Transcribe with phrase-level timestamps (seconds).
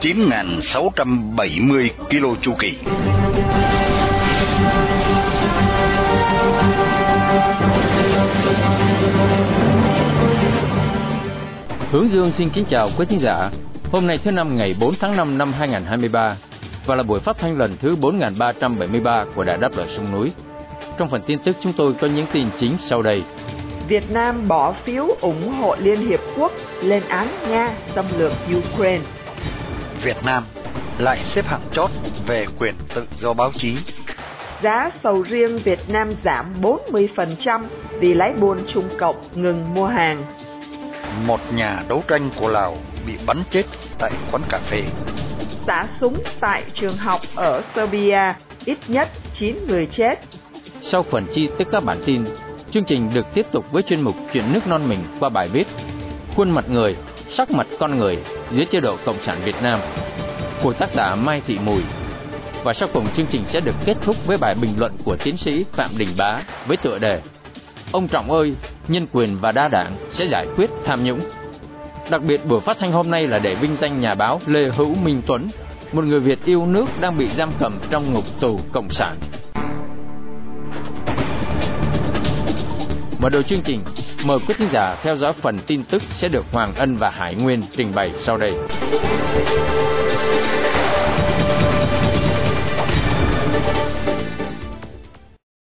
[0.00, 2.78] 9.670 km chu kỳ.
[11.90, 13.50] Hướng Dương xin kính chào quý khán giả.
[13.92, 16.36] Hôm nay thứ năm ngày 4 tháng 5 năm 2023
[16.86, 20.32] và là buổi phát thanh lần thứ 4373 của Đài Đáp Lời Sông Núi.
[20.98, 23.22] Trong phần tin tức chúng tôi có những tin chính sau đây.
[23.88, 26.52] Việt Nam bỏ phiếu ủng hộ Liên Hiệp Quốc
[26.82, 29.04] lên án Nga xâm lược Ukraine.
[30.02, 30.44] Việt Nam
[30.98, 31.90] lại xếp hạng chót
[32.26, 33.76] về quyền tự do báo chí.
[34.62, 37.62] Giá sầu riêng Việt Nam giảm 40%
[38.00, 40.24] vì lái buôn Trung Cộng ngừng mua hàng.
[41.26, 43.62] Một nhà đấu tranh của Lào bị bắn chết
[43.98, 44.82] tại quán cà phê.
[45.66, 50.20] Xả súng tại trường học ở Serbia, ít nhất 9 người chết.
[50.82, 52.24] Sau phần chi tiết các bản tin,
[52.70, 55.66] chương trình được tiếp tục với chuyên mục Chuyện nước non mình qua bài viết
[56.36, 56.96] Khuôn mặt người,
[57.28, 58.18] sắc mặt con người
[58.52, 59.80] dưới chế độ Cộng sản Việt Nam
[60.62, 61.82] của tác giả Mai Thị Mùi.
[62.64, 65.36] Và sau cùng chương trình sẽ được kết thúc với bài bình luận của tiến
[65.36, 67.20] sĩ Phạm Đình Bá với tựa đề
[67.92, 68.54] Ông Trọng ơi,
[68.88, 71.20] nhân quyền và đa đảng sẽ giải quyết tham nhũng.
[72.10, 74.94] Đặc biệt buổi phát thanh hôm nay là để vinh danh nhà báo Lê Hữu
[74.94, 75.48] Minh Tuấn,
[75.92, 79.16] một người Việt yêu nước đang bị giam cầm trong ngục tù cộng sản.
[83.18, 83.80] Mở đầu chương trình,
[84.26, 87.34] mời quý thính giả theo dõi phần tin tức sẽ được Hoàng Ân và Hải
[87.34, 88.52] Nguyên trình bày sau đây.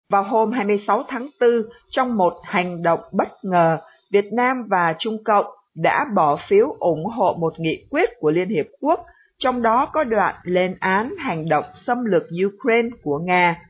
[0.09, 1.49] Vào hôm 26 tháng 4,
[1.89, 3.77] trong một hành động bất ngờ,
[4.11, 5.45] Việt Nam và Trung Cộng
[5.75, 8.99] đã bỏ phiếu ủng hộ một nghị quyết của Liên Hiệp Quốc,
[9.39, 13.61] trong đó có đoạn lên án hành động xâm lược Ukraine của Nga.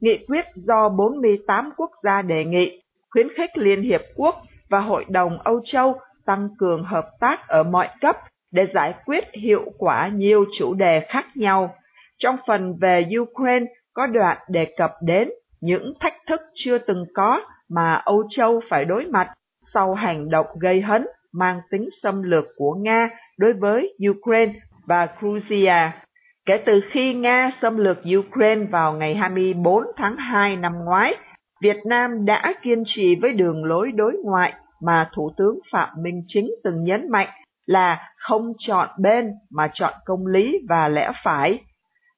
[0.00, 2.81] Nghị quyết do 48 quốc gia đề nghị
[3.12, 4.34] khuyến khích Liên Hiệp Quốc
[4.70, 8.16] và Hội đồng Âu Châu tăng cường hợp tác ở mọi cấp
[8.52, 11.74] để giải quyết hiệu quả nhiều chủ đề khác nhau.
[12.18, 15.28] Trong phần về Ukraine có đoạn đề cập đến
[15.60, 17.40] những thách thức chưa từng có
[17.70, 19.28] mà Âu Châu phải đối mặt
[19.74, 24.52] sau hành động gây hấn mang tính xâm lược của Nga đối với Ukraine
[24.86, 26.02] và Georgia.
[26.46, 31.16] Kể từ khi Nga xâm lược Ukraine vào ngày 24 tháng 2 năm ngoái,
[31.62, 34.52] Việt Nam đã kiên trì với đường lối đối ngoại
[34.82, 37.28] mà Thủ tướng Phạm Minh Chính từng nhấn mạnh
[37.66, 41.60] là không chọn bên mà chọn công lý và lẽ phải.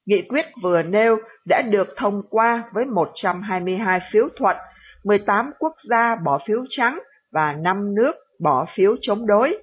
[0.06, 1.16] Nghị quyết vừa nêu
[1.49, 4.56] đã được thông qua với 122 phiếu thuận,
[5.04, 6.99] 18 quốc gia bỏ phiếu trắng
[7.33, 9.59] và 5 nước bỏ phiếu chống đối.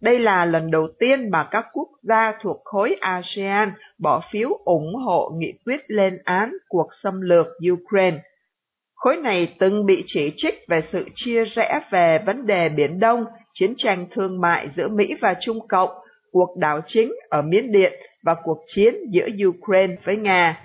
[0.00, 4.94] Đây là lần đầu tiên mà các quốc gia thuộc khối ASEAN bỏ phiếu ủng
[4.94, 8.18] hộ nghị quyết lên án cuộc xâm lược Ukraine.
[9.02, 13.24] Khối này từng bị chỉ trích về sự chia rẽ về vấn đề Biển Đông,
[13.54, 15.90] chiến tranh thương mại giữa Mỹ và Trung Cộng,
[16.32, 17.92] cuộc đảo chính ở Miến Điện
[18.22, 20.60] và cuộc chiến giữa Ukraine với Nga.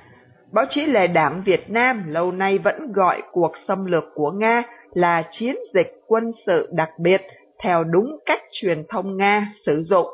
[0.54, 4.64] Báo chí lề đảng Việt Nam lâu nay vẫn gọi cuộc xâm lược của Nga
[4.94, 7.22] là chiến dịch quân sự đặc biệt
[7.64, 10.08] theo đúng cách truyền thông Nga sử dụng.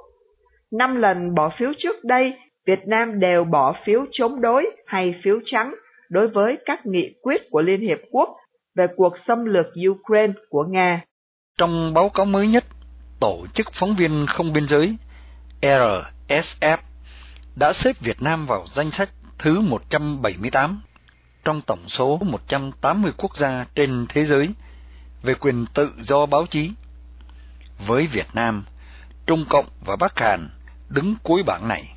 [0.72, 2.34] Năm lần bỏ phiếu trước đây,
[2.68, 5.74] Việt Nam đều bỏ phiếu chống đối hay phiếu trắng
[6.14, 8.30] đối với các nghị quyết của Liên Hiệp Quốc
[8.76, 11.02] về cuộc xâm lược Ukraine của Nga.
[11.58, 12.64] Trong báo cáo mới nhất,
[13.20, 14.98] Tổ chức Phóng viên Không Biên Giới
[15.62, 16.78] RSF
[17.56, 19.10] đã xếp Việt Nam vào danh sách
[19.40, 20.82] thứ 178
[21.46, 24.50] trong tổng số 180 quốc gia trên thế giới
[25.24, 26.72] về quyền tự do báo chí.
[27.88, 28.66] Với Việt Nam,
[29.26, 30.50] Trung Cộng và Bắc Hàn
[30.90, 31.96] đứng cuối bảng này.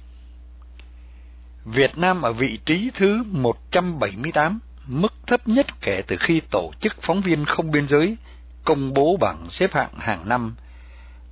[1.66, 6.96] Việt Nam ở vị trí thứ 178, mức thấp nhất kể từ khi Tổ chức
[7.02, 8.16] Phóng viên Không Biên Giới
[8.64, 10.56] công bố bảng xếp hạng hàng năm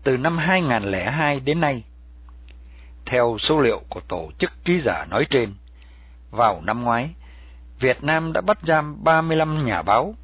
[0.03, 1.83] từ năm 2002 đến nay.
[3.07, 5.55] Theo số liệu của Tổ chức Ký giả nói trên,
[6.31, 7.11] vào năm ngoái,
[7.81, 10.15] Việt Nam đã bắt giam 35 nhà báo.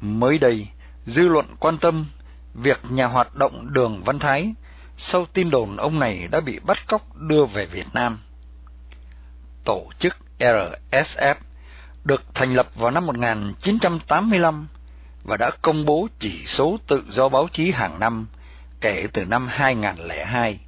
[0.00, 0.66] Mới đây,
[1.06, 2.06] dư luận quan tâm
[2.54, 4.54] việc nhà hoạt động Đường Văn Thái
[4.98, 8.18] sau tin đồn ông này đã bị bắt cóc đưa về Việt Nam
[9.66, 11.34] tổ chức RSF
[12.04, 14.66] được thành lập vào năm 1985
[15.24, 18.26] và đã công bố chỉ số tự do báo chí hàng năm
[18.80, 20.58] kể từ năm 2002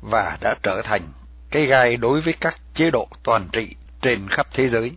[0.00, 1.02] và đã trở thành
[1.50, 4.92] cây gai đối với các chế độ toàn trị trên khắp thế giới.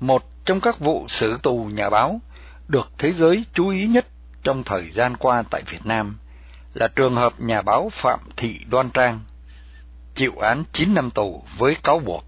[0.00, 2.20] Một trong các vụ xử tù nhà báo
[2.68, 4.06] được thế giới chú ý nhất
[4.42, 6.18] trong thời gian qua tại Việt Nam
[6.74, 9.20] là trường hợp nhà báo Phạm Thị Đoan Trang,
[10.18, 12.24] chịu án 9 năm tù với cáo buộc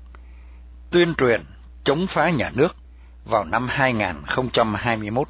[0.91, 1.45] tuyên truyền
[1.85, 2.77] chống phá nhà nước
[3.25, 5.29] vào năm 2021.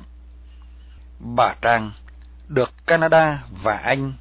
[1.20, 1.92] Bà Trang
[2.48, 4.12] được Canada và Anh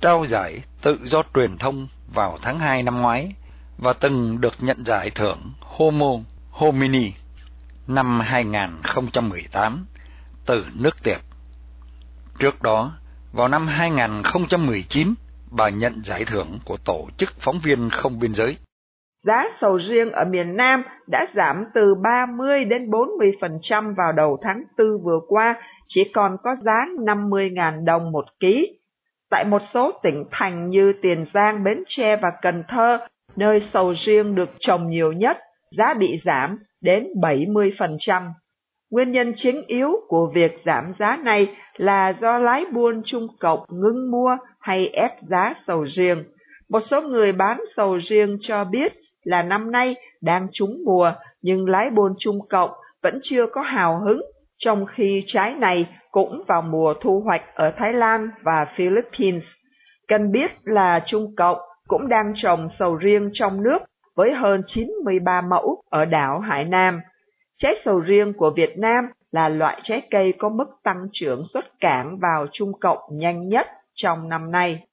[0.00, 3.32] trao giải tự do truyền thông vào tháng 2 năm ngoái
[3.78, 6.12] và từng được nhận giải thưởng Homo
[6.50, 7.12] Homini
[7.86, 9.86] năm 2018
[10.46, 11.20] từ nước tiệp.
[12.38, 12.92] Trước đó,
[13.32, 15.14] vào năm 2019,
[15.56, 18.56] bà nhận giải thưởng của Tổ chức Phóng viên Không Biên Giới.
[19.26, 24.62] Giá sầu riêng ở miền Nam đã giảm từ 30 đến 40% vào đầu tháng
[24.78, 28.78] 4 vừa qua, chỉ còn có giá 50.000 đồng một ký.
[29.30, 32.98] Tại một số tỉnh thành như Tiền Giang, Bến Tre và Cần Thơ,
[33.36, 35.36] nơi sầu riêng được trồng nhiều nhất,
[35.78, 38.30] giá bị giảm đến 70%.
[38.94, 43.60] Nguyên nhân chính yếu của việc giảm giá này là do lái buôn Trung Cộng
[43.68, 46.24] ngưng mua hay ép giá sầu riêng.
[46.70, 48.92] Một số người bán sầu riêng cho biết
[49.24, 51.12] là năm nay đang trúng mùa
[51.42, 52.70] nhưng lái buôn Trung Cộng
[53.02, 54.20] vẫn chưa có hào hứng,
[54.58, 59.44] trong khi trái này cũng vào mùa thu hoạch ở Thái Lan và Philippines.
[60.08, 61.58] Cần biết là Trung Cộng
[61.88, 63.78] cũng đang trồng sầu riêng trong nước
[64.16, 67.00] với hơn 93 mẫu ở đảo Hải Nam.
[67.56, 71.64] Trái sầu riêng của Việt Nam là loại trái cây có mức tăng trưởng xuất
[71.80, 74.86] cảng vào Trung Cộng nhanh nhất trong năm nay.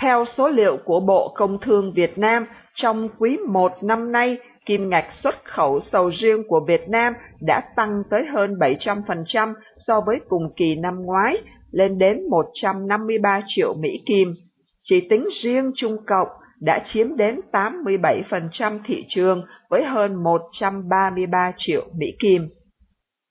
[0.00, 4.88] Theo số liệu của Bộ Công Thương Việt Nam, trong quý 1 năm nay, kim
[4.88, 9.54] ngạch xuất khẩu sầu riêng của Việt Nam đã tăng tới hơn 700%
[9.86, 11.36] so với cùng kỳ năm ngoái,
[11.70, 14.34] lên đến 153 triệu Mỹ Kim.
[14.82, 16.28] Chỉ tính riêng Trung Cộng
[16.60, 22.48] đã chiếm đến 87% thị trường với hơn 133 triệu Mỹ Kim.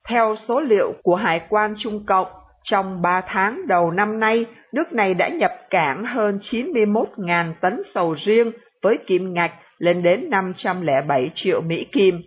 [0.10, 2.28] Theo số liệu của Hải quan Trung Cộng,
[2.64, 8.16] trong 3 tháng đầu năm nay, nước này đã nhập cảng hơn 91.000 tấn sầu
[8.26, 8.52] riêng
[8.84, 12.22] với kim ngạch lên đến 507 triệu Mỹ Kim.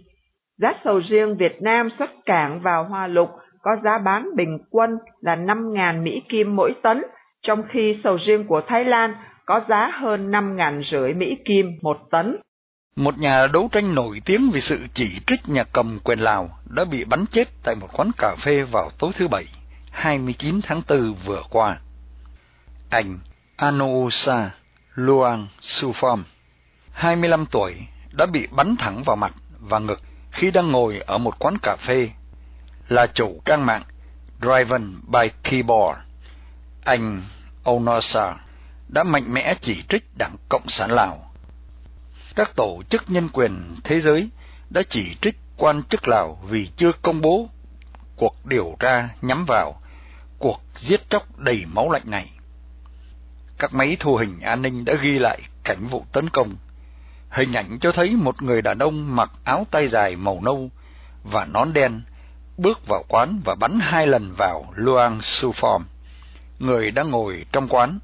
[0.59, 3.29] Giá sầu riêng Việt Nam xuất cảng vào Hoa Lục
[3.63, 7.03] có giá bán bình quân là 5.000 Mỹ Kim mỗi tấn,
[7.43, 9.15] trong khi sầu riêng của Thái Lan
[9.49, 12.37] có giá hơn năm ngàn rưỡi Mỹ Kim một tấn.
[12.97, 16.85] Một nhà đấu tranh nổi tiếng vì sự chỉ trích nhà cầm quyền Lào đã
[16.85, 19.45] bị bắn chết tại một quán cà phê vào tối thứ Bảy,
[19.91, 21.81] 29 tháng 4 vừa qua.
[22.91, 23.19] Anh
[23.57, 24.51] Anousa
[24.95, 26.25] Luang Suphom,
[26.93, 27.75] 25 tuổi,
[28.13, 30.01] đã bị bắn thẳng vào mặt và ngực
[30.31, 32.11] khi đang ngồi ở một quán cà phê,
[32.89, 33.83] là chủ trang mạng
[34.41, 35.99] Driven by Keyboard.
[36.85, 37.23] Anh
[37.65, 38.35] Onosa
[38.89, 41.33] đã mạnh mẽ chỉ trích Đảng Cộng sản Lào.
[42.37, 44.29] Các tổ chức nhân quyền thế giới
[44.71, 47.49] đã chỉ trích quan chức Lào vì chưa công bố
[48.17, 49.81] cuộc điều tra nhắm vào
[50.39, 52.31] cuộc giết chóc đầy máu lạnh này.
[53.59, 56.57] Các máy thu hình an ninh đã ghi lại cảnh vụ tấn công.
[57.31, 60.71] Hình ảnh cho thấy một người đàn ông mặc áo tay dài màu nâu
[61.23, 62.03] và nón đen
[62.57, 65.83] bước vào quán và bắn hai lần vào Luang Suform,
[66.59, 67.99] người đang ngồi trong quán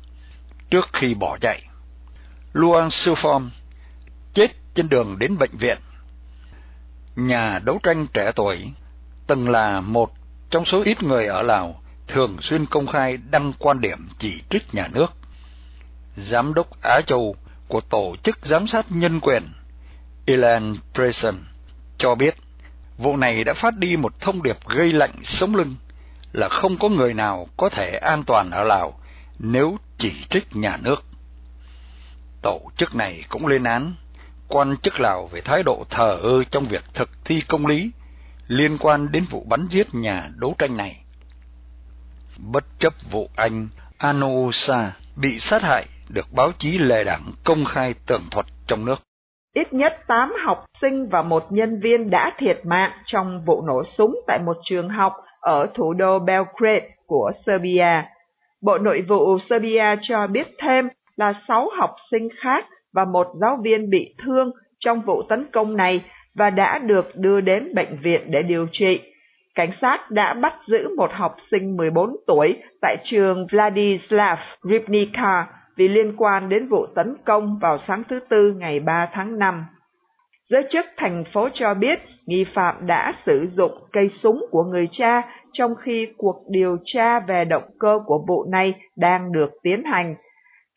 [0.70, 1.62] trước khi bỏ chạy.
[2.52, 3.49] Luang Suform
[4.34, 5.78] chết trên đường đến bệnh viện.
[7.16, 8.70] Nhà đấu tranh trẻ tuổi,
[9.27, 10.12] từng là một
[10.50, 14.74] trong số ít người ở Lào, thường xuyên công khai đăng quan điểm chỉ trích
[14.74, 15.12] nhà nước.
[16.17, 17.36] Giám đốc Á Châu
[17.69, 19.53] của Tổ chức Giám sát Nhân quyền
[20.27, 21.34] Elan Preson
[21.98, 22.34] cho biết
[22.98, 25.74] vụ này đã phát đi một thông điệp gây lạnh sống lưng
[26.32, 28.98] là không có người nào có thể an toàn ở Lào
[29.38, 31.05] nếu chỉ trích nhà nước.
[32.43, 33.93] Tổ chức này cũng lên án,
[34.48, 37.91] quan chức Lào về thái độ thờ ơ trong việc thực thi công lý
[38.48, 41.00] liên quan đến vụ bắn giết nhà đấu tranh này.
[42.53, 47.94] Bất chấp vụ anh Anousa bị sát hại được báo chí lề đảng công khai
[48.06, 49.00] tường thuật trong nước.
[49.55, 53.84] Ít nhất 8 học sinh và một nhân viên đã thiệt mạng trong vụ nổ
[53.84, 58.03] súng tại một trường học ở thủ đô Belgrade của Serbia.
[58.64, 63.58] Bộ Nội vụ Serbia cho biết thêm là 6 học sinh khác và một giáo
[63.62, 66.04] viên bị thương trong vụ tấn công này
[66.34, 69.00] và đã được đưa đến bệnh viện để điều trị.
[69.54, 75.88] Cảnh sát đã bắt giữ một học sinh 14 tuổi tại trường Vladislav Ribnica vì
[75.88, 79.64] liên quan đến vụ tấn công vào sáng thứ Tư ngày 3 tháng 5.
[80.50, 84.88] Giới chức thành phố cho biết nghi phạm đã sử dụng cây súng của người
[84.92, 85.22] cha
[85.55, 90.15] trong khi cuộc điều tra về động cơ của vụ này đang được tiến hành.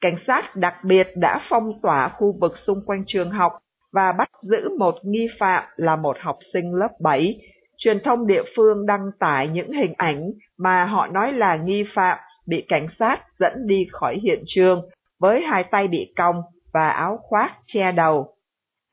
[0.01, 3.51] Cảnh sát đặc biệt đã phong tỏa khu vực xung quanh trường học
[3.93, 7.35] và bắt giữ một nghi phạm là một học sinh lớp 7.
[7.77, 10.23] Truyền thông địa phương đăng tải những hình ảnh
[10.57, 12.17] mà họ nói là nghi phạm
[12.47, 14.81] bị cảnh sát dẫn đi khỏi hiện trường
[15.19, 16.41] với hai tay bị cong
[16.73, 18.33] và áo khoác che đầu.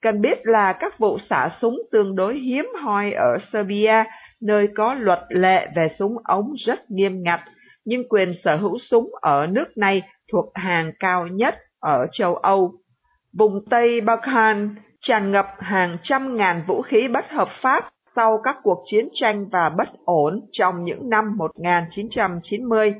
[0.02, 4.04] Cần biết là các vụ xả súng tương đối hiếm hoi ở Serbia,
[4.44, 7.40] nơi có luật lệ về súng ống rất nghiêm ngặt,
[7.84, 12.72] nhưng quyền sở hữu súng ở nước này thuộc hàng cao nhất ở châu Âu.
[13.38, 18.56] Vùng Tây Balkan tràn ngập hàng trăm ngàn vũ khí bất hợp pháp sau các
[18.62, 22.94] cuộc chiến tranh và bất ổn trong những năm 1990.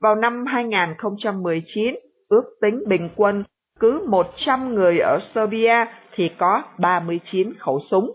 [0.00, 1.94] Vào năm 2019,
[2.28, 3.44] ước tính bình quân
[3.80, 8.14] cứ 100 người ở Serbia thì có 39 khẩu súng.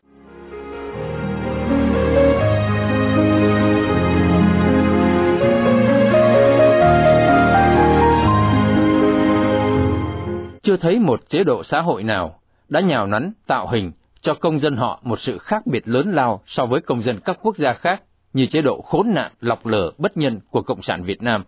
[10.61, 12.39] Chưa thấy một chế độ xã hội nào
[12.69, 13.91] đã nhào nắn tạo hình
[14.21, 17.39] cho công dân họ một sự khác biệt lớn lao so với công dân các
[17.41, 18.03] quốc gia khác
[18.33, 21.43] như chế độ khốn nạn, lọc lở, bất nhân của Cộng sản Việt Nam.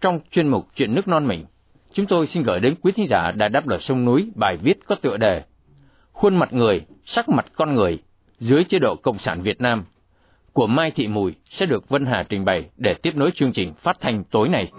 [0.00, 1.44] Trong chuyên mục Chuyện nước non mình,
[1.92, 4.78] chúng tôi xin gửi đến quý thính giả đã đáp lời sông núi bài viết
[4.86, 5.42] có tựa đề
[6.12, 7.98] Khuôn mặt người, sắc mặt con người
[8.38, 9.84] dưới chế độ Cộng sản Việt Nam
[10.52, 13.74] của Mai Thị Mùi sẽ được Vân Hà trình bày để tiếp nối chương trình
[13.74, 14.72] phát thanh tối nay.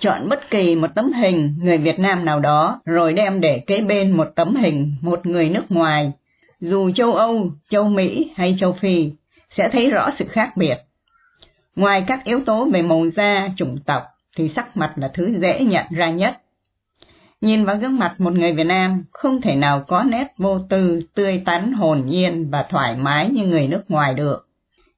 [0.00, 3.80] Chọn bất kỳ một tấm hình người Việt Nam nào đó rồi đem để kế
[3.80, 6.12] bên một tấm hình một người nước ngoài,
[6.60, 9.10] dù châu Âu, châu Mỹ hay châu Phi,
[9.50, 10.76] sẽ thấy rõ sự khác biệt.
[11.76, 14.02] Ngoài các yếu tố về màu da, chủng tộc,
[14.36, 16.40] thì sắc mặt là thứ dễ nhận ra nhất.
[17.40, 21.00] Nhìn vào gương mặt một người Việt Nam, không thể nào có nét vô tư,
[21.14, 24.48] tươi tắn, hồn nhiên và thoải mái như người nước ngoài được.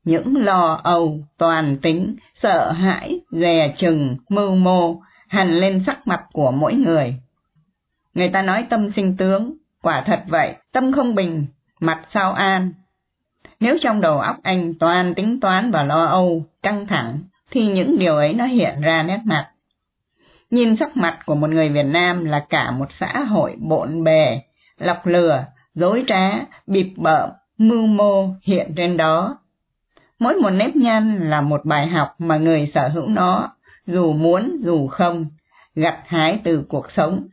[0.05, 6.21] Những lo âu, toàn tính, sợ hãi, dè chừng, mưu mô, hằn lên sắc mặt
[6.33, 7.15] của mỗi người.
[8.15, 11.47] Người ta nói tâm sinh tướng, quả thật vậy, tâm không bình,
[11.81, 12.73] mặt sao an,
[13.61, 17.19] nếu trong đầu óc anh toàn tính toán và lo âu, căng thẳng,
[17.51, 19.51] thì những điều ấy nó hiện ra nét mặt.
[20.51, 24.41] Nhìn sắc mặt của một người Việt Nam là cả một xã hội bộn bề,
[24.79, 25.45] lọc lừa,
[25.75, 26.31] dối trá,
[26.67, 29.39] bịp bợm, mưu mô hiện trên đó.
[30.21, 33.49] Mỗi một nếp nhăn là một bài học mà người sở hữu nó,
[33.85, 35.27] dù muốn dù không,
[35.75, 37.27] gặt hái từ cuộc sống.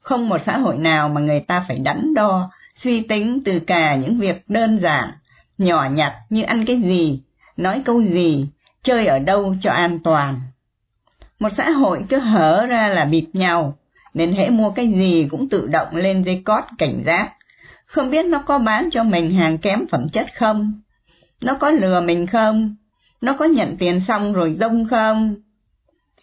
[0.00, 3.96] Không một xã hội nào mà người ta phải đắn đo, suy tính từ cả
[3.96, 5.10] những việc đơn giản,
[5.58, 7.22] nhỏ nhặt như ăn cái gì,
[7.56, 8.46] nói câu gì,
[8.82, 10.40] chơi ở đâu cho an toàn.
[11.38, 13.78] Một xã hội cứ hở ra là bịp nhau,
[14.14, 17.32] nên hễ mua cái gì cũng tự động lên dây cót cảnh giác.
[17.86, 20.80] Không biết nó có bán cho mình hàng kém phẩm chất không?
[21.42, 22.74] Nó có lừa mình không?
[23.20, 25.34] Nó có nhận tiền xong rồi dông không?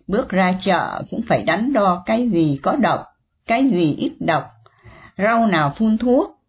[0.07, 3.03] Bước ra chợ cũng phải đắn đo cái gì có độc,
[3.45, 4.43] cái gì ít độc,
[5.17, 6.39] rau nào phun thuốc,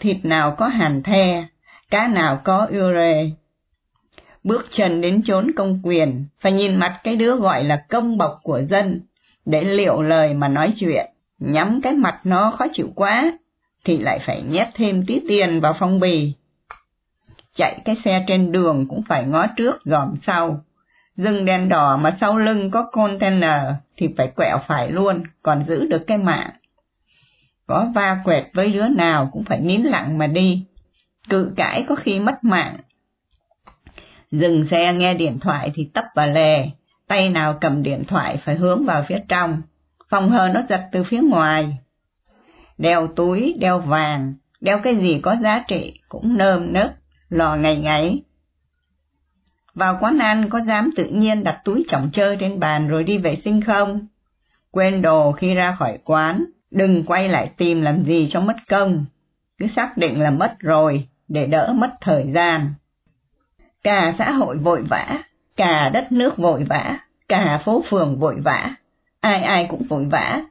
[0.00, 1.46] thịt nào có hàn the,
[1.90, 3.30] cá nào có ure.
[4.44, 8.40] Bước chân đến chốn công quyền, phải nhìn mặt cái đứa gọi là công bộc
[8.42, 9.00] của dân,
[9.44, 11.06] để liệu lời mà nói chuyện,
[11.38, 13.32] nhắm cái mặt nó khó chịu quá,
[13.84, 16.32] thì lại phải nhét thêm tí tiền vào phong bì.
[17.56, 20.64] Chạy cái xe trên đường cũng phải ngó trước dòm sau.
[21.16, 23.60] Dừng đèn đỏ mà sau lưng có container
[23.96, 26.50] thì phải quẹo phải luôn, còn giữ được cái mạng.
[27.66, 30.66] Có va quẹt với đứa nào cũng phải nín lặng mà đi,
[31.28, 32.76] cự cãi có khi mất mạng.
[34.30, 36.70] Dừng xe nghe điện thoại thì tấp vào lề,
[37.08, 39.62] tay nào cầm điện thoại phải hướng vào phía trong,
[40.08, 41.78] phòng hờ nó giật từ phía ngoài.
[42.78, 46.90] Đeo túi, đeo vàng, đeo cái gì có giá trị cũng nơm nớp,
[47.30, 48.22] lò ngày ngày.
[49.74, 53.18] Vào quán ăn có dám tự nhiên đặt túi chồng chơi trên bàn rồi đi
[53.18, 54.06] vệ sinh không?
[54.70, 59.04] Quên đồ khi ra khỏi quán, đừng quay lại tìm làm gì cho mất công.
[59.58, 62.74] Cứ xác định là mất rồi, để đỡ mất thời gian.
[63.82, 65.22] Cả xã hội vội vã,
[65.56, 68.74] cả đất nước vội vã, cả phố phường vội vã,
[69.20, 70.42] ai ai cũng vội vã.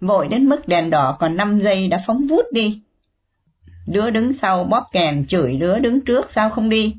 [0.00, 2.82] Vội đến mức đèn đỏ còn 5 giây đã phóng vút đi.
[3.86, 6.96] Đứa đứng sau bóp kèn chửi đứa đứng trước sao không đi.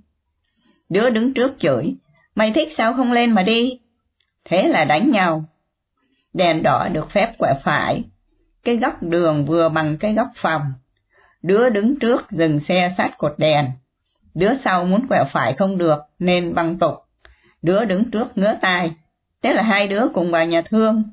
[0.89, 1.95] Đứa đứng trước chửi,
[2.35, 3.79] mày thích sao không lên mà đi.
[4.45, 5.45] Thế là đánh nhau.
[6.33, 8.03] Đèn đỏ được phép quẹo phải,
[8.63, 10.61] cái góc đường vừa bằng cái góc phòng.
[11.41, 13.71] Đứa đứng trước dừng xe sát cột đèn.
[14.33, 16.95] Đứa sau muốn quẹo phải không được nên băng tục.
[17.61, 18.91] Đứa đứng trước ngứa tai.
[19.41, 21.03] Thế là hai đứa cùng vào nhà thương.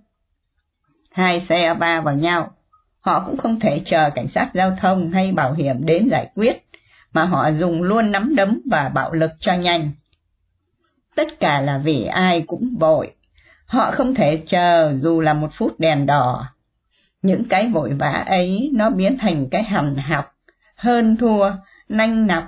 [1.10, 2.52] Hai xe ba vào nhau.
[3.00, 6.64] Họ cũng không thể chờ cảnh sát giao thông hay bảo hiểm đến giải quyết,
[7.12, 9.90] mà họ dùng luôn nắm đấm và bạo lực cho nhanh.
[11.16, 13.14] Tất cả là vì ai cũng vội.
[13.66, 16.46] Họ không thể chờ dù là một phút đèn đỏ.
[17.22, 20.34] Những cái vội vã ấy nó biến thành cái hằn học,
[20.76, 21.50] hơn thua,
[21.88, 22.44] nanh nọc,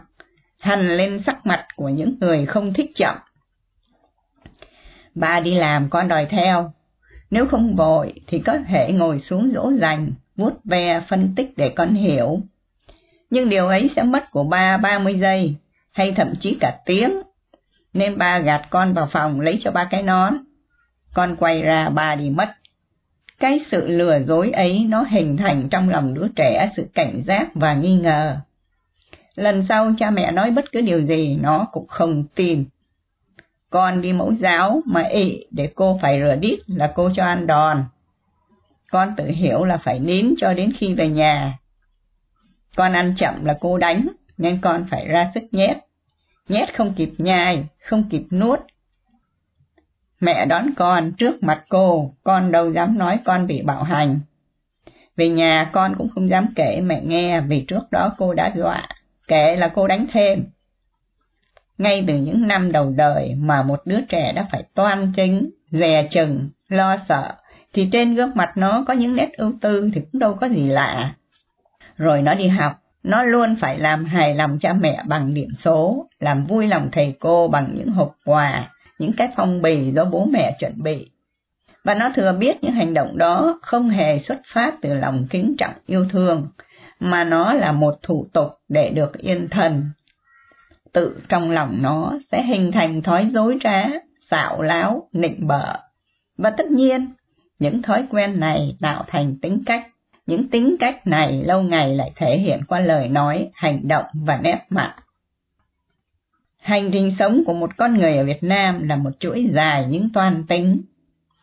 [0.59, 3.17] hằn lên sắc mặt của những người không thích chậm.
[5.15, 6.73] Ba đi làm con đòi theo,
[7.31, 11.69] nếu không vội thì có thể ngồi xuống dỗ dành, vuốt ve phân tích để
[11.69, 12.41] con hiểu.
[13.31, 15.55] Nhưng điều ấy sẽ mất của ba ba mươi giây,
[15.93, 17.11] hay thậm chí cả tiếng.
[17.93, 20.37] Nên ba gạt con vào phòng lấy cho ba cái nón.
[21.15, 22.49] Con quay ra ba đi mất.
[23.39, 27.55] Cái sự lừa dối ấy nó hình thành trong lòng đứa trẻ sự cảnh giác
[27.55, 28.37] và nghi ngờ.
[29.35, 32.65] Lần sau cha mẹ nói bất cứ điều gì nó cũng không tin.
[33.71, 37.47] Con đi mẫu giáo mà ị để cô phải rửa đít là cô cho ăn
[37.47, 37.85] đòn.
[38.91, 41.59] Con tự hiểu là phải nín cho đến khi về nhà.
[42.77, 45.77] Con ăn chậm là cô đánh, nên con phải ra sức nhét.
[46.49, 48.61] Nhét không kịp nhai, không kịp nuốt.
[50.21, 54.21] Mẹ đón con trước mặt cô, con đâu dám nói con bị bạo hành.
[55.17, 58.89] Về nhà con cũng không dám kể mẹ nghe vì trước đó cô đã dọa,
[59.29, 60.45] kể là cô đánh thêm.
[61.79, 66.09] Ngay từ những năm đầu đời mà một đứa trẻ đã phải toan chính, dè
[66.11, 67.35] chừng, lo sợ,
[67.75, 70.67] thì trên gương mặt nó có những nét ưu tư thì cũng đâu có gì
[70.67, 71.15] lạ.
[71.97, 72.73] Rồi nó đi học,
[73.03, 77.17] nó luôn phải làm hài lòng cha mẹ bằng điểm số, làm vui lòng thầy
[77.21, 81.11] cô bằng những hộp quà, những cái phong bì do bố mẹ chuẩn bị.
[81.85, 85.55] Và nó thừa biết những hành động đó không hề xuất phát từ lòng kính
[85.59, 86.49] trọng yêu thương,
[87.01, 89.91] mà nó là một thủ tục để được yên thần.
[90.93, 93.83] Tự trong lòng nó sẽ hình thành thói dối trá,
[94.31, 95.77] xạo láo, nịnh bợ.
[96.39, 97.11] Và tất nhiên,
[97.61, 99.87] những thói quen này tạo thành tính cách.
[100.27, 104.37] Những tính cách này lâu ngày lại thể hiện qua lời nói, hành động và
[104.43, 104.97] nét mặt.
[106.61, 110.13] Hành trình sống của một con người ở Việt Nam là một chuỗi dài những
[110.13, 110.83] toan tính.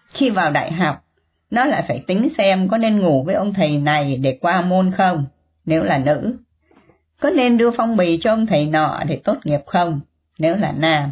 [0.10, 1.04] Khi vào đại học,
[1.52, 4.92] nó lại phải tính xem có nên ngủ với ông thầy này để qua môn
[4.92, 5.26] không,
[5.66, 6.38] nếu là nữ.
[7.22, 10.00] Có nên đưa phong bì cho ông thầy nọ để tốt nghiệp không,
[10.40, 11.12] nếu là nam.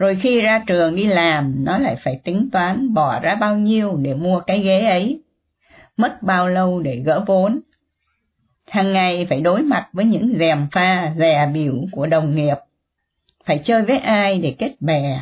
[0.00, 3.96] Rồi khi ra trường đi làm, nó lại phải tính toán bỏ ra bao nhiêu
[3.96, 5.22] để mua cái ghế ấy.
[5.96, 7.60] Mất bao lâu để gỡ vốn.
[8.70, 12.56] Hàng ngày phải đối mặt với những dèm pha, dè biểu của đồng nghiệp.
[13.44, 15.20] Phải chơi với ai để kết bè.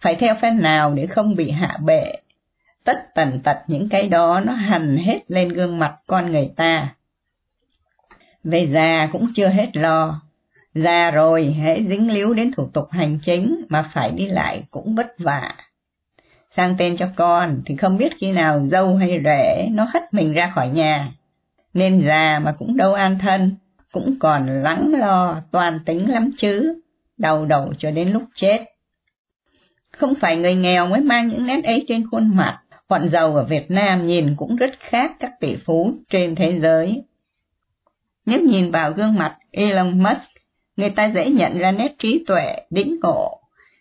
[0.00, 2.12] Phải theo phe nào để không bị hạ bệ.
[2.84, 6.94] Tất tần tật những cái đó nó hành hết lên gương mặt con người ta.
[8.44, 10.20] Về già cũng chưa hết lo,
[10.84, 14.94] Già rồi, hãy dính líu đến thủ tục hành chính mà phải đi lại cũng
[14.94, 15.54] vất vả.
[16.56, 20.32] Sang tên cho con thì không biết khi nào dâu hay rể nó hất mình
[20.32, 21.12] ra khỏi nhà.
[21.74, 23.56] Nên già mà cũng đâu an thân,
[23.92, 26.80] cũng còn lắng lo toàn tính lắm chứ,
[27.16, 28.64] đầu đầu cho đến lúc chết.
[29.92, 33.44] Không phải người nghèo mới mang những nét ấy trên khuôn mặt, bọn giàu ở
[33.44, 37.02] Việt Nam nhìn cũng rất khác các tỷ phú trên thế giới.
[38.26, 40.35] Nếu nhìn vào gương mặt Elon Musk
[40.76, 43.40] người ta dễ nhận ra nét trí tuệ, đĩnh ngộ,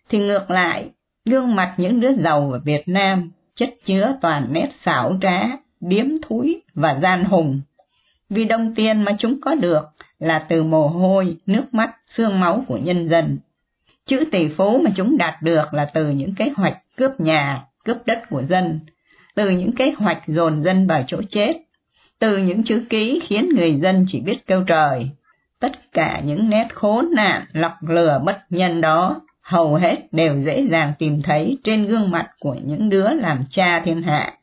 [0.09, 0.89] thì ngược lại,
[1.25, 5.41] gương mặt những đứa giàu ở Việt Nam chất chứa toàn nét xảo trá,
[5.79, 7.61] điếm thúi và gian hùng.
[8.29, 9.85] Vì đồng tiền mà chúng có được
[10.19, 13.37] là từ mồ hôi, nước mắt, xương máu của nhân dân.
[14.05, 17.97] Chữ tỷ phú mà chúng đạt được là từ những kế hoạch cướp nhà, cướp
[18.05, 18.79] đất của dân,
[19.35, 21.53] từ những kế hoạch dồn dân vào chỗ chết,
[22.19, 25.09] từ những chữ ký khiến người dân chỉ biết kêu trời,
[25.59, 30.67] tất cả những nét khốn nạn, lọc lừa bất nhân đó, hầu hết đều dễ
[30.71, 34.33] dàng tìm thấy trên gương mặt của những đứa làm cha thiên hạ.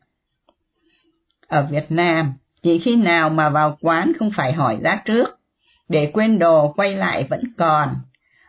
[1.49, 5.39] Ở Việt Nam, chỉ khi nào mà vào quán không phải hỏi giá trước,
[5.89, 7.95] để quên đồ quay lại vẫn còn,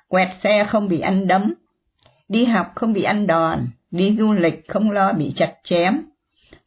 [0.08, 1.54] quẹt xe không bị ăn đấm,
[2.28, 6.02] đi học không bị ăn đòn, đi du lịch không lo bị chặt chém,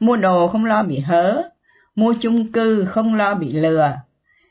[0.00, 1.42] mua đồ không lo bị hớ,
[1.94, 3.96] mua chung cư không lo bị lừa,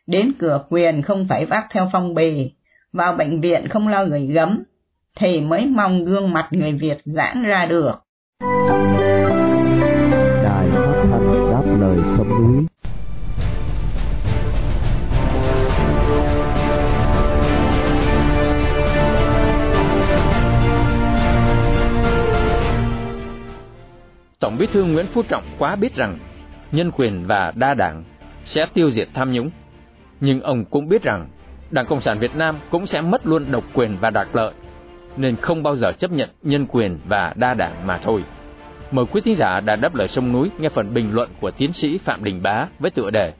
[0.08, 2.52] đến cửa quyền không phải vác theo phong bì,
[2.94, 4.63] vào bệnh viện không lo người gấm,
[5.15, 7.94] thì mới mong gương mặt người Việt giãn ra được.
[10.44, 12.65] Đài phát thanh đáp lời sông núi
[24.39, 26.20] Tổng bí thư Nguyễn Phú Trọng quá biết rằng
[26.72, 28.04] nhân quyền và đa đảng
[28.46, 29.50] sẽ tiêu diệt tham nhũng.
[30.19, 31.28] Nhưng ông cũng biết rằng
[31.71, 34.54] Đảng Cộng sản Việt Nam cũng sẽ mất luôn độc quyền và đặc lợi,
[35.17, 38.23] nên không bao giờ chấp nhận nhân quyền và đa đảng mà thôi.
[38.91, 41.73] Mời quý thính giả đã đáp lời sông núi nghe phần bình luận của tiến
[41.73, 43.34] sĩ Phạm Đình Bá với tựa đề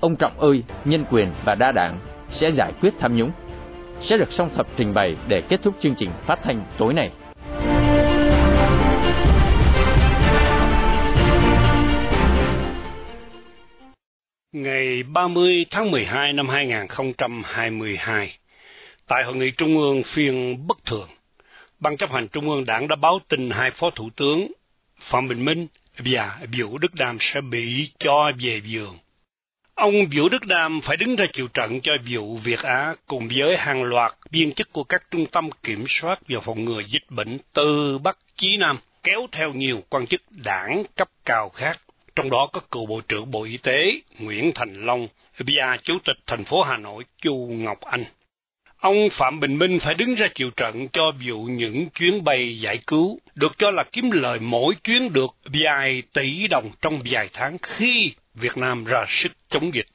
[0.00, 3.30] Ông Trọng ơi, nhân quyền và đa đảng sẽ giải quyết tham nhũng
[4.00, 7.10] sẽ được song thập trình bày để kết thúc chương trình phát thanh tối nay.
[14.62, 18.36] Ngày 30 tháng 12 năm 2022,
[19.06, 21.08] tại Hội nghị Trung ương phiên bất thường,
[21.80, 24.52] Ban chấp hành Trung ương Đảng đã báo tin hai Phó Thủ tướng
[25.00, 25.66] Phạm Bình Minh
[25.98, 28.94] và Vũ Đức Đam sẽ bị cho về giường.
[29.74, 33.56] Ông Vũ Đức Đam phải đứng ra chịu trận cho vụ Việt Á cùng với
[33.56, 37.38] hàng loạt viên chức của các trung tâm kiểm soát và phòng ngừa dịch bệnh
[37.52, 41.78] từ Bắc chí Nam, kéo theo nhiều quan chức đảng cấp cao khác
[42.18, 43.76] trong đó có cựu Bộ trưởng Bộ Y tế
[44.18, 48.04] Nguyễn Thành Long và Chủ tịch thành phố Hà Nội Chu Ngọc Anh.
[48.78, 52.78] Ông Phạm Bình Minh phải đứng ra chịu trận cho vụ những chuyến bay giải
[52.86, 57.56] cứu, được cho là kiếm lời mỗi chuyến được vài tỷ đồng trong vài tháng
[57.62, 59.86] khi Việt Nam ra sức chống dịch.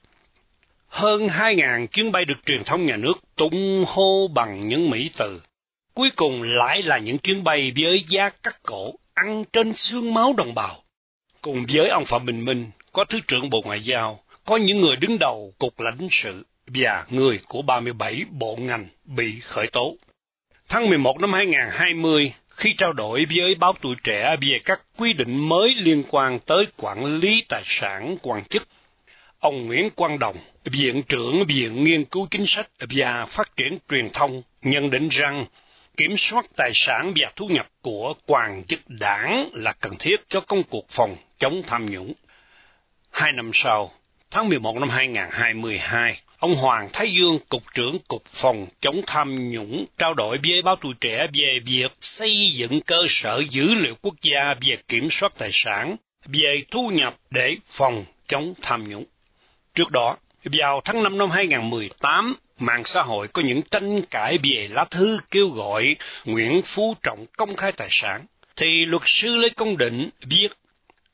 [0.88, 5.42] Hơn 2.000 chuyến bay được truyền thông nhà nước tung hô bằng những mỹ từ.
[5.94, 10.34] Cuối cùng lại là những chuyến bay với giá cắt cổ, ăn trên xương máu
[10.38, 10.83] đồng bào.
[11.44, 14.96] Cùng với ông Phạm Bình Minh, có Thứ trưởng Bộ Ngoại giao, có những người
[14.96, 19.96] đứng đầu Cục lãnh sự và người của 37 bộ ngành bị khởi tố.
[20.70, 25.50] Tháng 11 năm 2020, khi trao đổi với báo tuổi trẻ về các quy định
[25.50, 28.68] mới liên quan tới quản lý tài sản quan chức,
[29.40, 34.10] ông Nguyễn Quang Đồng, Viện trưởng Viện Nghiên cứu Chính sách và Phát triển Truyền
[34.10, 35.46] thông, nhận định rằng
[35.98, 40.40] kiểm soát tài sản và thu nhập của quan chức đảng là cần thiết cho
[40.40, 42.14] công cuộc phòng chống tham nhũng.
[43.12, 43.92] Hai năm sau,
[44.32, 49.86] tháng 11 năm 2022, ông Hoàng Thái Dương, Cục trưởng Cục Phòng chống tham nhũng,
[49.98, 54.16] trao đổi với báo tuổi trẻ về việc xây dựng cơ sở dữ liệu quốc
[54.22, 59.06] gia về kiểm soát tài sản, về thu nhập để phòng chống tham nhũng.
[59.76, 64.68] Trước đó, vào tháng 5 năm 2018, mạng xã hội có những tranh cãi về
[64.72, 68.26] lá thư kêu gọi Nguyễn Phú Trọng công khai tài sản,
[68.56, 70.48] thì luật sư Lê Công Định viết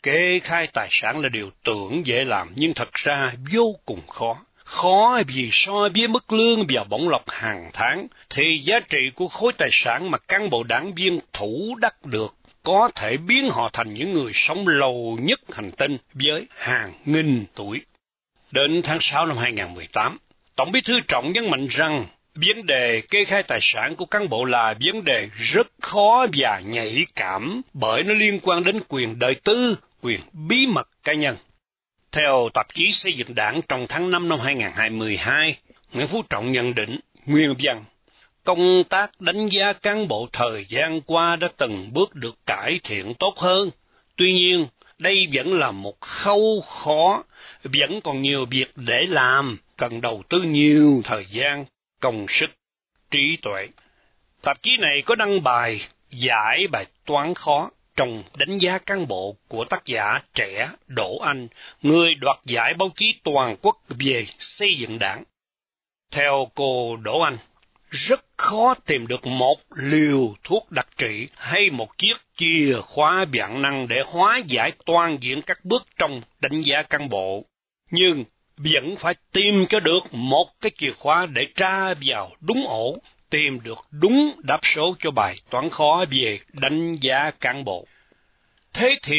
[0.03, 4.38] kê khai tài sản là điều tưởng dễ làm nhưng thật ra vô cùng khó.
[4.63, 9.27] Khó vì so với mức lương và bổng lộc hàng tháng, thì giá trị của
[9.27, 13.69] khối tài sản mà cán bộ đảng viên thủ đắc được có thể biến họ
[13.73, 17.81] thành những người sống lâu nhất hành tinh với hàng nghìn tuổi.
[18.51, 20.17] Đến tháng 6 năm 2018,
[20.55, 24.29] Tổng bí thư Trọng nhấn mạnh rằng vấn đề kê khai tài sản của cán
[24.29, 29.19] bộ là vấn đề rất khó và nhạy cảm bởi nó liên quan đến quyền
[29.19, 31.38] đời tư, quyền bí mật cá nhân.
[32.12, 35.59] Theo tạp chí xây dựng đảng trong tháng 5 năm 2022,
[35.93, 37.85] Nguyễn Phú Trọng nhận định nguyên văn
[38.49, 43.13] công tác đánh giá cán bộ thời gian qua đã từng bước được cải thiện
[43.13, 43.71] tốt hơn.
[44.15, 44.67] Tuy nhiên,
[44.99, 47.23] đây vẫn là một khâu khó,
[47.63, 51.65] vẫn còn nhiều việc để làm, cần đầu tư nhiều thời gian,
[51.99, 52.49] công sức,
[53.12, 53.67] trí tuệ.
[54.41, 59.35] Tạp chí này có đăng bài giải bài toán khó trong đánh giá cán bộ
[59.47, 61.47] của tác giả trẻ Đỗ Anh,
[61.81, 65.23] người đoạt giải báo chí toàn quốc về xây dựng đảng.
[66.12, 67.38] Theo cô Đỗ Anh,
[67.89, 73.62] rất khó tìm được một liều thuốc đặc trị hay một chiếc chìa khóa vạn
[73.62, 77.45] năng để hóa giải toàn diện các bước trong đánh giá cán bộ.
[77.91, 78.23] Nhưng
[78.57, 82.97] vẫn phải tìm cho được một cái chìa khóa để tra vào đúng ổ,
[83.29, 87.85] tìm được đúng đáp số cho bài toán khó về đánh giá cán bộ.
[88.73, 89.15] Thế thì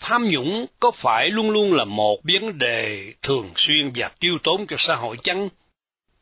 [0.00, 4.66] tham nhũng có phải luôn luôn là một vấn đề thường xuyên và tiêu tốn
[4.66, 5.48] cho xã hội chăng?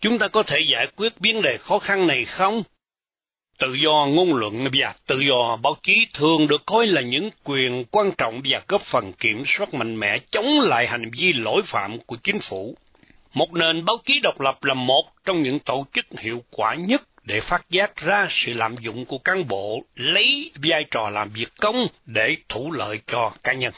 [0.00, 2.62] Chúng ta có thể giải quyết vấn đề khó khăn này không?
[3.58, 7.84] Tự do ngôn luận và tự do báo chí thường được coi là những quyền
[7.90, 11.98] quan trọng và góp phần kiểm soát mạnh mẽ chống lại hành vi lỗi phạm
[11.98, 12.76] của chính phủ.
[13.34, 17.02] Một nền báo chí độc lập là một trong những tổ chức hiệu quả nhất
[17.22, 21.48] để phát giác ra sự lạm dụng của cán bộ lấy vai trò làm việc
[21.60, 23.72] công để thủ lợi cho cá nhân.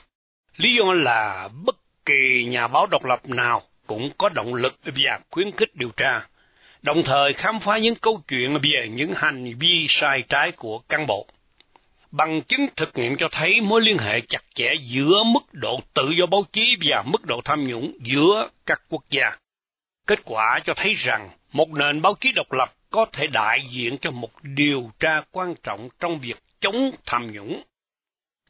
[0.56, 1.76] Lý do là bất
[2.06, 6.26] kỳ nhà báo độc lập nào cũng có động lực và khuyến khích điều tra,
[6.82, 11.06] đồng thời khám phá những câu chuyện về những hành vi sai trái của cán
[11.06, 11.26] bộ.
[12.10, 16.10] Bằng chứng thực nghiệm cho thấy mối liên hệ chặt chẽ giữa mức độ tự
[16.10, 19.36] do báo chí và mức độ tham nhũng giữa các quốc gia.
[20.06, 23.98] Kết quả cho thấy rằng một nền báo chí độc lập có thể đại diện
[23.98, 27.62] cho một điều tra quan trọng trong việc chống tham nhũng.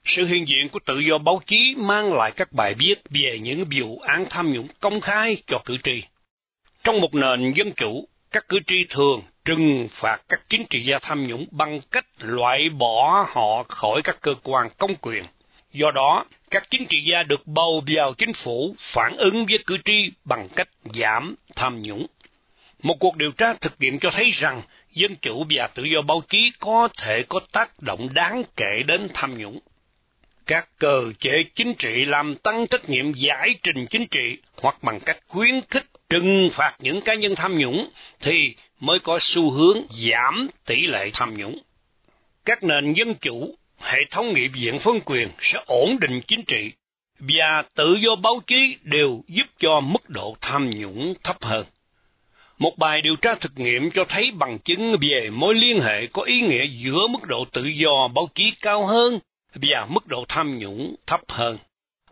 [0.05, 3.65] Sự hiện diện của tự do báo chí mang lại các bài viết về những
[3.77, 6.03] vụ án tham nhũng công khai cho cử tri.
[6.85, 10.99] Trong một nền dân chủ, các cử tri thường trừng phạt các chính trị gia
[11.03, 15.25] tham nhũng bằng cách loại bỏ họ khỏi các cơ quan công quyền.
[15.73, 19.77] Do đó, các chính trị gia được bầu vào chính phủ phản ứng với cử
[19.85, 22.07] tri bằng cách giảm tham nhũng.
[22.83, 26.23] Một cuộc điều tra thực nghiệm cho thấy rằng dân chủ và tự do báo
[26.29, 29.61] chí có thể có tác động đáng kể đến tham nhũng.
[30.47, 35.01] Các cơ chế chính trị làm tăng trách nhiệm giải trình chính trị hoặc bằng
[35.01, 37.89] cách khuyến khích trừng phạt những cá nhân tham nhũng
[38.21, 41.59] thì mới có xu hướng giảm tỷ lệ tham nhũng.
[42.45, 46.73] Các nền dân chủ, hệ thống nghị viện phân quyền sẽ ổn định chính trị
[47.19, 51.65] và tự do báo chí đều giúp cho mức độ tham nhũng thấp hơn.
[52.63, 56.23] Một bài điều tra thực nghiệm cho thấy bằng chứng về mối liên hệ có
[56.23, 59.19] ý nghĩa giữa mức độ tự do báo chí cao hơn
[59.55, 61.59] và mức độ tham nhũng thấp hơn.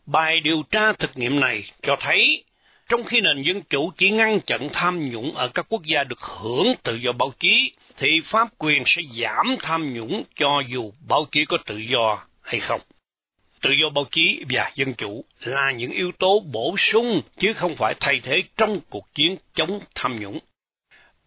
[0.06, 2.44] Bài điều tra thực nghiệm này cho thấy
[2.88, 6.20] trong khi nền dân chủ chỉ ngăn chặn tham nhũng ở các quốc gia được
[6.20, 11.26] hưởng tự do báo chí, thì pháp quyền sẽ giảm tham nhũng cho dù báo
[11.32, 12.80] chí có tự do hay không.
[13.60, 17.76] Tự do báo chí và dân chủ là những yếu tố bổ sung chứ không
[17.76, 20.38] phải thay thế trong cuộc chiến chống tham nhũng.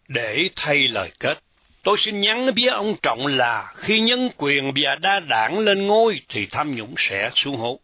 [0.08, 1.38] Để thay lời kết,
[1.82, 6.20] tôi xin nhắn với ông Trọng là khi nhân quyền và đa đảng lên ngôi
[6.28, 7.80] thì tham nhũng sẽ xuống hố.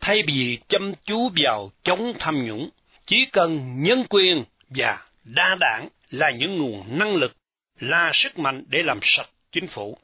[0.00, 2.70] Thay vì chăm chú vào chống tham nhũng,
[3.06, 7.36] chỉ cần nhân quyền và đa đảng là những nguồn năng lực,
[7.80, 9.98] là sức mạnh để làm sạch chính phủ.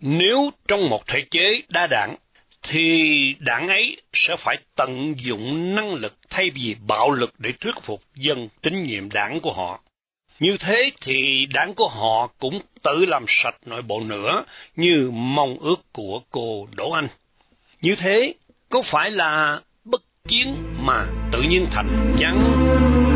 [0.00, 2.16] Nếu trong một thể chế đa đảng,
[2.62, 7.74] thì đảng ấy sẽ phải tận dụng năng lực thay vì bạo lực để thuyết
[7.82, 9.80] phục dân tín nhiệm đảng của họ.
[10.40, 14.44] Như thế thì đảng của họ cũng tự làm sạch nội bộ nữa,
[14.76, 17.08] như mong ước của cô Đỗ Anh.
[17.80, 18.34] Như thế,
[18.68, 23.11] có phải là bất chiến mà tự nhiên thành chắn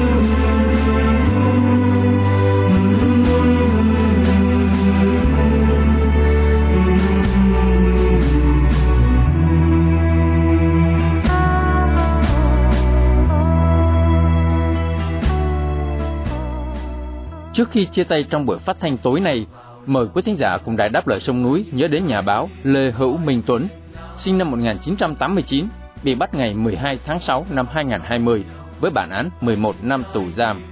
[17.57, 19.47] Trước khi chia tay trong buổi phát thanh tối nay,
[19.87, 22.91] mời quý thính giả cùng đài đáp lời sông núi nhớ đến nhà báo Lê
[22.91, 23.69] Hữu Minh Tuấn,
[24.17, 25.69] sinh năm 1989,
[26.03, 28.45] bị bắt ngày 12 tháng 6 năm 2020
[28.81, 30.63] với bản án 11 năm tù giam.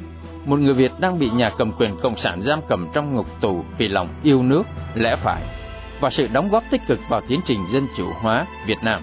[0.47, 3.65] Một người Việt đang bị nhà cầm quyền Cộng sản giam cầm trong ngục tù
[3.79, 4.63] vì lòng yêu nước,
[4.95, 5.43] lẽ phải
[6.01, 9.03] và sự đóng góp tích cực vào tiến trình dân chủ hóa Việt Nam.